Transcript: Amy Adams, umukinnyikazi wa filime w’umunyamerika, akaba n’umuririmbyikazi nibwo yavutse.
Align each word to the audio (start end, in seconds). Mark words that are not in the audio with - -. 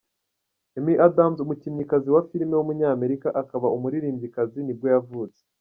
Amy 0.77 0.93
Adams, 1.07 1.37
umukinnyikazi 1.41 2.07
wa 2.15 2.21
filime 2.29 2.53
w’umunyamerika, 2.55 3.27
akaba 3.41 3.65
n’umuririmbyikazi 3.69 4.57
nibwo 4.63 4.87
yavutse. 4.93 5.41